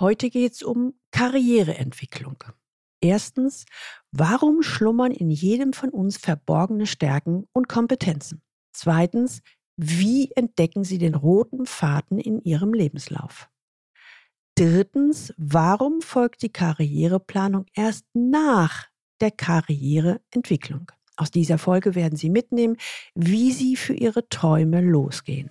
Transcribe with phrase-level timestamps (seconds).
[0.00, 2.44] Heute geht es um Karriereentwicklung.
[3.00, 3.66] Erstens,
[4.12, 8.42] warum schlummern in jedem von uns verborgene Stärken und Kompetenzen?
[8.72, 9.42] Zweitens,
[9.76, 13.50] wie entdecken Sie den roten Faden in Ihrem Lebenslauf?
[14.54, 18.86] Drittens, warum folgt die Karriereplanung erst nach
[19.20, 20.92] der Karriereentwicklung?
[21.16, 22.76] Aus dieser Folge werden Sie mitnehmen,
[23.14, 25.50] wie Sie für Ihre Träume losgehen.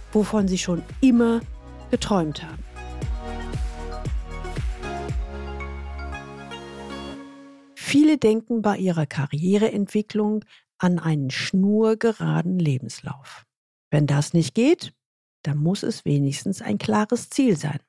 [0.11, 1.41] wovon sie schon immer
[1.89, 2.63] geträumt haben.
[7.75, 10.45] Viele denken bei ihrer Karriereentwicklung
[10.77, 13.45] an einen schnurgeraden Lebenslauf.
[13.89, 14.93] Wenn das nicht geht,
[15.43, 17.79] dann muss es wenigstens ein klares Ziel sein.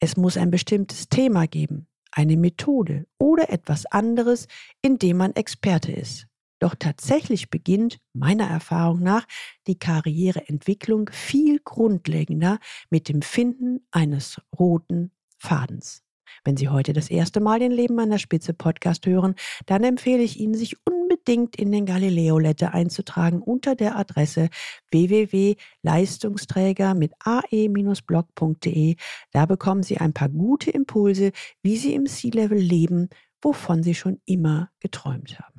[0.00, 4.48] Es muss ein bestimmtes Thema geben, eine Methode oder etwas anderes,
[4.82, 6.26] in dem man Experte ist.
[6.58, 9.26] Doch tatsächlich beginnt meiner Erfahrung nach
[9.66, 12.58] die Karriereentwicklung viel grundlegender
[12.90, 16.02] mit dem Finden eines roten Fadens.
[16.44, 19.34] Wenn Sie heute das erste Mal den Leben an der Spitze Podcast hören,
[19.66, 24.50] dann empfehle ich Ihnen, sich unbedingt in den Galileo Letter einzutragen unter der Adresse
[24.90, 28.96] www.leistungsträger mit ae-blog.de.
[29.32, 33.08] Da bekommen Sie ein paar gute Impulse, wie Sie im C-Level leben,
[33.42, 35.55] wovon Sie schon immer geträumt haben.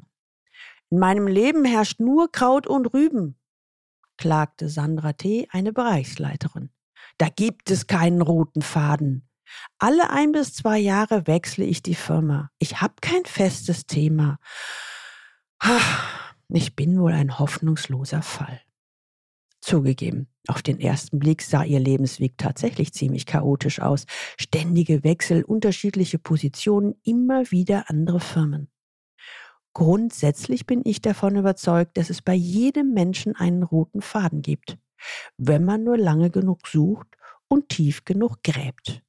[0.89, 3.37] In meinem Leben herrscht nur Kraut und Rüben,
[4.17, 6.69] klagte Sandra T., eine Bereichsleiterin.
[7.17, 9.27] Da gibt es keinen roten Faden.
[9.79, 12.51] Alle ein bis zwei Jahre wechsle ich die Firma.
[12.59, 14.39] Ich habe kein festes Thema.
[16.49, 18.61] Ich bin wohl ein hoffnungsloser Fall.
[19.59, 24.05] Zugegeben, auf den ersten Blick sah ihr Lebensweg tatsächlich ziemlich chaotisch aus.
[24.39, 28.69] Ständige Wechsel, unterschiedliche Positionen, immer wieder andere Firmen.
[29.77, 34.79] Grundsätzlich bin ich davon überzeugt, dass es bei jedem Menschen einen roten Faden gibt,
[35.37, 37.05] wenn man nur lange genug sucht
[37.47, 39.03] und tief genug gräbt.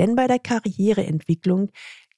[0.00, 1.70] Denn bei der Karriereentwicklung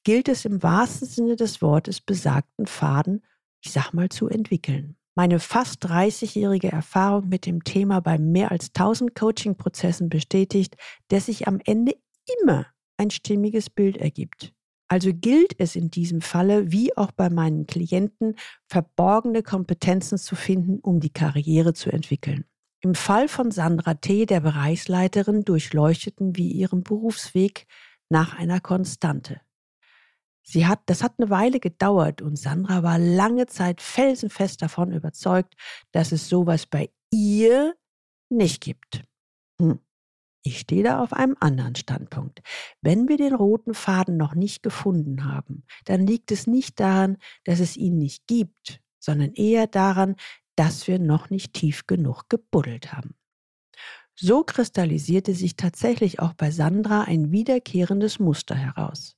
[0.05, 3.27] gilt es im wahrsten Sinne des Wortes besagten Faden,
[3.63, 4.97] ich sag mal, zu entwickeln.
[5.15, 10.79] Meine fast 30-jährige Erfahrung mit dem Thema bei mehr als 1000 Coaching-Prozessen bestätigt,
[11.09, 11.95] dass sich am Ende
[12.41, 14.55] immer ein stimmiges Bild ergibt.
[14.93, 18.37] Also gilt es in diesem Falle, wie auch bei meinen Klienten,
[18.69, 22.45] verborgene Kompetenzen zu finden, um die Karriere zu entwickeln.
[22.83, 27.67] Im Fall von Sandra T., der Bereichsleiterin, durchleuchteten wir ihren Berufsweg
[28.11, 29.41] nach einer Konstante.
[30.43, 35.55] Sie hat, das hat eine Weile gedauert und Sandra war lange Zeit felsenfest davon überzeugt,
[35.93, 37.75] dass es sowas bei ihr
[38.29, 39.05] nicht gibt.
[40.45, 42.43] Ich stehe da auf einem anderen Standpunkt.
[42.81, 47.61] Wenn wir den roten Faden noch nicht gefunden haben, dann liegt es nicht daran, dass
[47.61, 50.17] es ihn nicht gibt, sondern eher daran,
[50.57, 53.15] dass wir noch nicht tief genug gebuddelt haben.
[54.15, 59.17] So kristallisierte sich tatsächlich auch bei Sandra ein wiederkehrendes Muster heraus.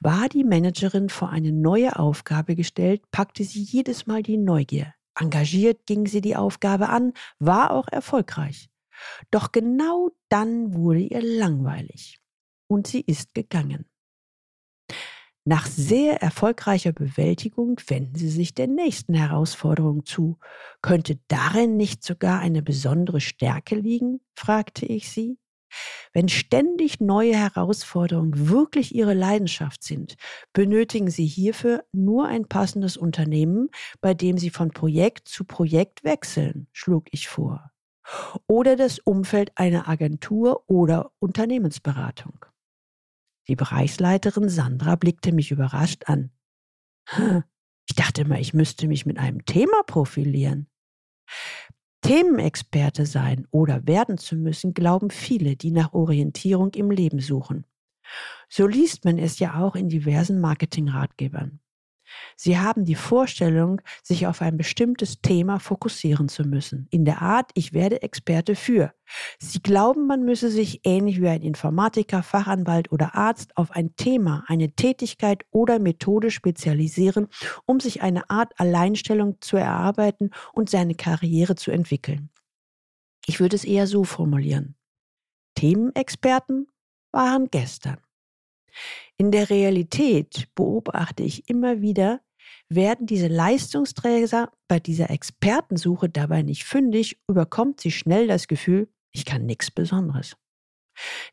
[0.00, 4.94] War die Managerin vor eine neue Aufgabe gestellt, packte sie jedes Mal die Neugier.
[5.14, 8.69] Engagiert ging sie die Aufgabe an, war auch erfolgreich.
[9.30, 12.20] Doch genau dann wurde ihr langweilig
[12.68, 13.86] und sie ist gegangen.
[15.44, 20.38] Nach sehr erfolgreicher Bewältigung wenden sie sich der nächsten Herausforderung zu.
[20.82, 24.20] Könnte darin nicht sogar eine besondere Stärke liegen?
[24.34, 25.38] fragte ich sie.
[26.12, 30.16] Wenn ständig neue Herausforderungen wirklich Ihre Leidenschaft sind,
[30.52, 36.66] benötigen Sie hierfür nur ein passendes Unternehmen, bei dem Sie von Projekt zu Projekt wechseln,
[36.72, 37.70] schlug ich vor
[38.46, 42.44] oder das Umfeld einer Agentur oder Unternehmensberatung.
[43.48, 46.30] Die Bereichsleiterin Sandra blickte mich überrascht an.
[47.88, 50.68] Ich dachte immer, ich müsste mich mit einem Thema profilieren.
[52.02, 57.66] Themenexperte sein oder werden zu müssen, glauben viele, die nach Orientierung im Leben suchen.
[58.48, 61.60] So liest man es ja auch in diversen Marketingratgebern.
[62.36, 66.86] Sie haben die Vorstellung, sich auf ein bestimmtes Thema fokussieren zu müssen.
[66.90, 68.92] In der Art, ich werde Experte für.
[69.38, 74.44] Sie glauben, man müsse sich ähnlich wie ein Informatiker, Fachanwalt oder Arzt auf ein Thema,
[74.46, 77.28] eine Tätigkeit oder Methode spezialisieren,
[77.66, 82.30] um sich eine Art Alleinstellung zu erarbeiten und seine Karriere zu entwickeln.
[83.26, 84.76] Ich würde es eher so formulieren.
[85.54, 86.66] Themenexperten
[87.12, 87.98] waren gestern.
[89.16, 92.20] In der Realität beobachte ich immer wieder,
[92.68, 99.24] werden diese Leistungsträger bei dieser Expertensuche dabei nicht fündig, überkommt sie schnell das Gefühl, ich
[99.24, 100.36] kann nichts Besonderes.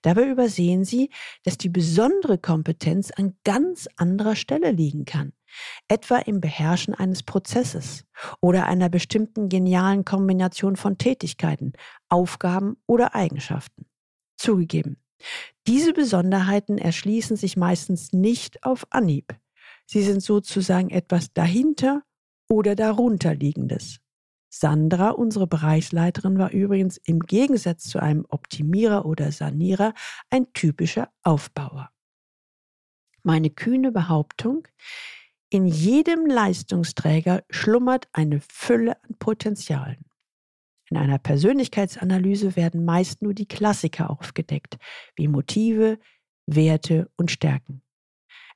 [0.01, 1.09] Dabei übersehen sie,
[1.43, 5.33] dass die besondere Kompetenz an ganz anderer Stelle liegen kann,
[5.87, 8.05] etwa im Beherrschen eines Prozesses
[8.41, 11.73] oder einer bestimmten genialen Kombination von Tätigkeiten,
[12.09, 13.85] Aufgaben oder Eigenschaften.
[14.37, 14.97] Zugegeben,
[15.67, 19.35] diese Besonderheiten erschließen sich meistens nicht auf Anhieb.
[19.85, 22.03] Sie sind sozusagen etwas dahinter
[22.49, 23.99] oder darunter liegendes.
[24.49, 29.93] Sandra, unsere Bereichsleiterin, war übrigens im Gegensatz zu einem Optimierer oder Sanierer
[30.29, 31.91] ein typischer Aufbauer.
[33.23, 34.67] Meine kühne Behauptung,
[35.49, 40.06] in jedem Leistungsträger schlummert eine Fülle an Potenzialen.
[40.89, 44.77] In einer Persönlichkeitsanalyse werden meist nur die Klassiker aufgedeckt,
[45.15, 45.99] wie Motive,
[46.45, 47.81] Werte und Stärken.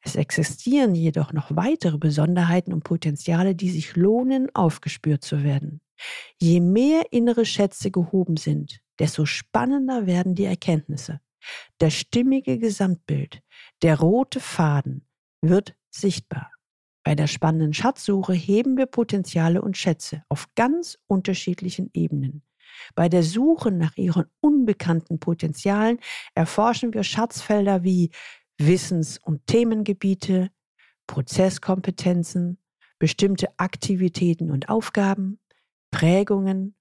[0.03, 5.81] Es existieren jedoch noch weitere Besonderheiten und Potenziale, die sich lohnen, aufgespürt zu werden.
[6.39, 11.21] Je mehr innere Schätze gehoben sind, desto spannender werden die Erkenntnisse.
[11.77, 13.41] Das stimmige Gesamtbild,
[13.83, 15.07] der rote Faden
[15.41, 16.51] wird sichtbar.
[17.03, 22.44] Bei der spannenden Schatzsuche heben wir Potenziale und Schätze auf ganz unterschiedlichen Ebenen.
[22.95, 26.00] Bei der Suche nach ihren unbekannten Potenzialen
[26.36, 28.12] erforschen wir Schatzfelder wie
[28.57, 30.51] Wissens- und Themengebiete,
[31.07, 32.59] Prozesskompetenzen,
[33.00, 35.39] bestimmte Aktivitäten und Aufgaben,
[35.89, 36.75] Prägungen,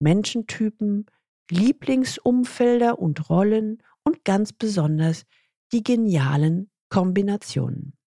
[0.00, 1.06] Menschentypen,
[1.50, 5.24] Lieblingsumfelder und Rollen und ganz besonders
[5.72, 7.99] die genialen Kombinationen.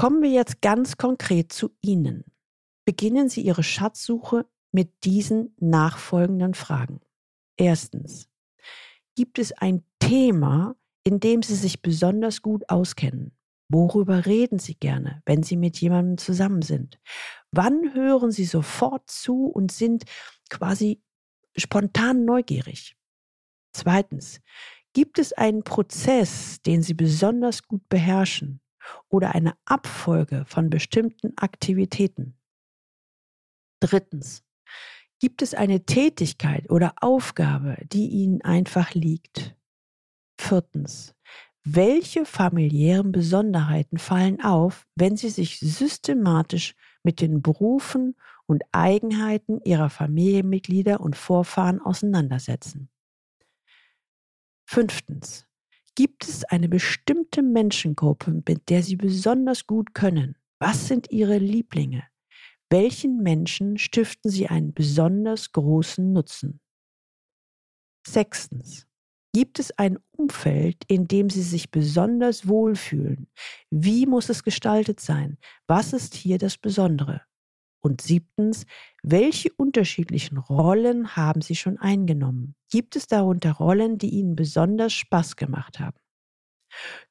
[0.00, 2.24] Kommen wir jetzt ganz konkret zu Ihnen.
[2.86, 7.02] Beginnen Sie Ihre Schatzsuche mit diesen nachfolgenden Fragen.
[7.58, 8.26] Erstens,
[9.14, 10.74] gibt es ein Thema,
[11.04, 13.36] in dem Sie sich besonders gut auskennen?
[13.68, 16.98] Worüber reden Sie gerne, wenn Sie mit jemandem zusammen sind?
[17.52, 20.04] Wann hören Sie sofort zu und sind
[20.48, 21.02] quasi
[21.58, 22.96] spontan neugierig?
[23.74, 24.40] Zweitens,
[24.94, 28.62] gibt es einen Prozess, den Sie besonders gut beherrschen
[29.08, 32.36] oder eine Abfolge von bestimmten Aktivitäten?
[33.80, 34.42] Drittens,
[35.20, 39.56] gibt es eine Tätigkeit oder Aufgabe, die Ihnen einfach liegt?
[40.38, 41.14] Viertens,
[41.62, 48.16] welche familiären Besonderheiten fallen auf, wenn Sie sich systematisch mit den Berufen
[48.46, 52.88] und Eigenheiten Ihrer Familienmitglieder und Vorfahren auseinandersetzen?
[54.64, 55.49] Fünftens.
[55.96, 60.36] Gibt es eine bestimmte Menschengruppe, mit der Sie besonders gut können?
[60.58, 62.04] Was sind Ihre Lieblinge?
[62.70, 66.60] Welchen Menschen stiften Sie einen besonders großen Nutzen?
[68.06, 68.86] Sechstens.
[69.32, 73.28] Gibt es ein Umfeld, in dem Sie sich besonders wohlfühlen?
[73.70, 75.38] Wie muss es gestaltet sein?
[75.66, 77.22] Was ist hier das Besondere?
[77.82, 78.66] Und siebtens,
[79.02, 82.54] welche unterschiedlichen Rollen haben Sie schon eingenommen?
[82.70, 85.96] Gibt es darunter Rollen, die Ihnen besonders Spaß gemacht haben?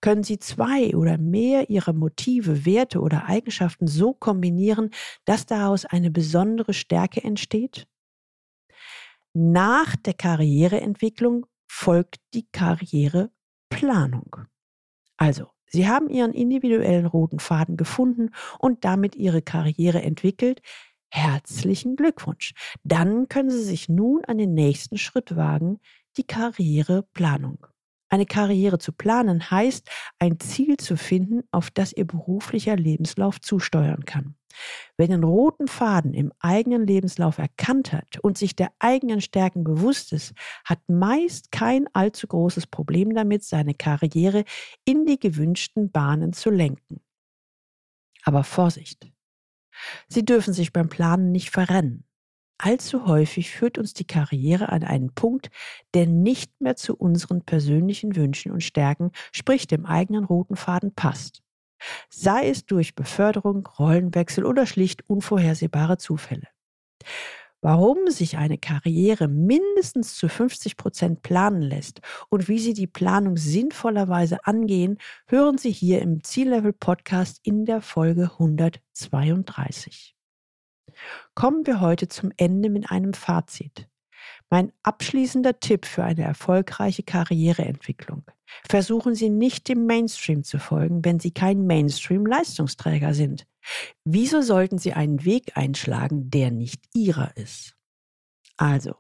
[0.01, 4.91] Können Sie zwei oder mehr Ihrer Motive, Werte oder Eigenschaften so kombinieren,
[5.25, 7.87] dass daraus eine besondere Stärke entsteht?
[9.33, 14.45] Nach der Karriereentwicklung folgt die Karriereplanung.
[15.17, 20.61] Also, Sie haben Ihren individuellen roten Faden gefunden und damit Ihre Karriere entwickelt.
[21.11, 22.53] Herzlichen Glückwunsch.
[22.83, 25.79] Dann können Sie sich nun an den nächsten Schritt wagen,
[26.17, 27.65] die Karriereplanung.
[28.09, 34.05] Eine Karriere zu planen heißt, ein Ziel zu finden, auf das Ihr beruflicher Lebenslauf zusteuern
[34.05, 34.35] kann.
[34.97, 40.13] Wer den roten Faden im eigenen Lebenslauf erkannt hat und sich der eigenen Stärken bewusst
[40.13, 40.33] ist,
[40.65, 44.43] hat meist kein allzu großes Problem damit, seine Karriere
[44.85, 47.01] in die gewünschten Bahnen zu lenken.
[48.23, 49.11] Aber Vorsicht!
[50.07, 52.05] Sie dürfen sich beim Planen nicht verrennen.
[52.61, 55.49] Allzu häufig führt uns die Karriere an einen Punkt,
[55.93, 61.41] der nicht mehr zu unseren persönlichen Wünschen und Stärken, sprich dem eigenen roten Faden passt.
[62.09, 66.47] Sei es durch Beförderung, Rollenwechsel oder schlicht unvorhersehbare Zufälle.
[67.61, 73.35] Warum sich eine Karriere mindestens zu 50 Prozent planen lässt und wie Sie die Planung
[73.35, 80.15] sinnvollerweise angehen, hören Sie hier im Ziellevel Podcast in der Folge 132.
[81.35, 83.88] Kommen wir heute zum Ende mit einem Fazit.
[84.49, 88.23] Mein abschließender Tipp für eine erfolgreiche Karriereentwicklung.
[88.67, 93.45] Versuchen Sie nicht dem Mainstream zu folgen, wenn Sie kein Mainstream-Leistungsträger sind.
[94.03, 97.75] Wieso sollten Sie einen Weg einschlagen, der nicht Ihrer ist?
[98.57, 98.95] Also,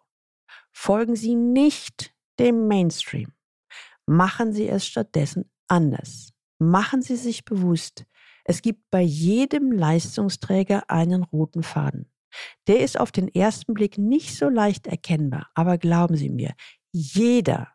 [0.71, 3.33] folgen Sie nicht dem Mainstream.
[4.05, 6.33] Machen Sie es stattdessen anders.
[6.59, 8.05] Machen Sie sich bewusst,
[8.43, 12.11] es gibt bei jedem Leistungsträger einen roten Faden.
[12.67, 16.53] Der ist auf den ersten Blick nicht so leicht erkennbar, aber glauben Sie mir,
[16.91, 17.69] jeder,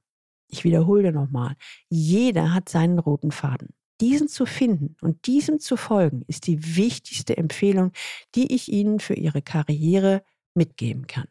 [0.48, 1.56] ich wiederhole nochmal,
[1.88, 3.68] jeder hat seinen roten Faden.
[4.00, 7.92] Diesen zu finden und diesem zu folgen, ist die wichtigste Empfehlung,
[8.34, 10.22] die ich Ihnen für Ihre Karriere
[10.54, 11.28] mitgeben kann.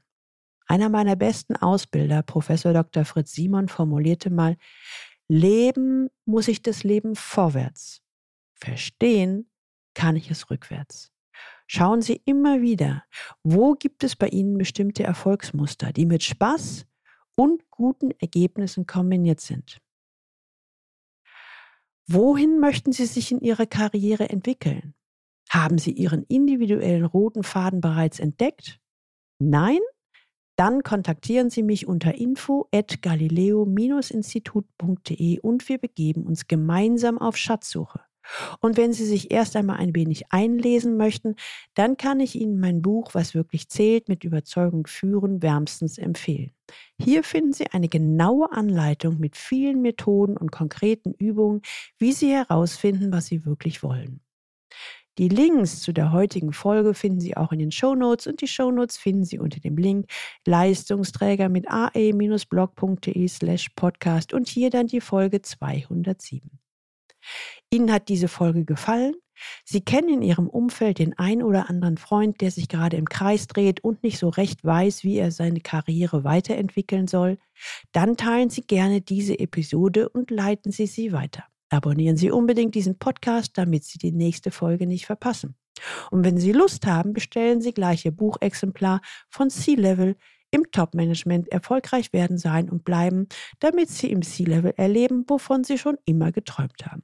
[0.65, 3.05] Einer meiner besten Ausbilder, Professor Dr.
[3.05, 4.57] Fritz Simon, formulierte mal,
[5.27, 8.01] Leben muss ich das Leben vorwärts.
[8.55, 9.49] Verstehen
[9.93, 11.12] kann ich es rückwärts.
[11.67, 13.03] Schauen Sie immer wieder,
[13.43, 16.85] wo gibt es bei Ihnen bestimmte Erfolgsmuster, die mit Spaß
[17.35, 19.81] und guten Ergebnissen kombiniert sind.
[22.07, 24.93] Wohin möchten Sie sich in Ihrer Karriere entwickeln?
[25.49, 28.79] Haben Sie Ihren individuellen roten Faden bereits entdeckt?
[29.39, 29.79] Nein?
[30.55, 38.01] Dann kontaktieren Sie mich unter info at galileo-institut.de und wir begeben uns gemeinsam auf Schatzsuche.
[38.59, 41.35] Und wenn Sie sich erst einmal ein wenig einlesen möchten,
[41.73, 46.51] dann kann ich Ihnen mein Buch Was wirklich zählt mit Überzeugung führen wärmstens empfehlen.
[46.99, 51.61] Hier finden Sie eine genaue Anleitung mit vielen Methoden und konkreten Übungen,
[51.97, 54.21] wie Sie herausfinden, was Sie wirklich wollen.
[55.19, 58.97] Die Links zu der heutigen Folge finden Sie auch in den Shownotes und die Shownotes
[58.97, 60.09] finden Sie unter dem Link
[60.47, 66.62] Leistungsträger mit ae-blog.de slash podcast und hier dann die Folge 207.
[67.69, 69.15] Ihnen hat diese Folge gefallen?
[69.65, 73.47] Sie kennen in Ihrem Umfeld den ein oder anderen Freund, der sich gerade im Kreis
[73.47, 77.37] dreht und nicht so recht weiß, wie er seine Karriere weiterentwickeln soll?
[77.91, 81.45] Dann teilen Sie gerne diese Episode und leiten Sie sie weiter.
[81.69, 85.55] Abonnieren Sie unbedingt diesen Podcast, damit Sie die nächste Folge nicht verpassen.
[86.11, 90.15] Und wenn Sie Lust haben, bestellen Sie gleich Ihr Buchexemplar von C-Level
[90.51, 93.27] im Top-Management erfolgreich werden sein und bleiben,
[93.59, 97.03] damit Sie im C-Level erleben, wovon Sie schon immer geträumt haben.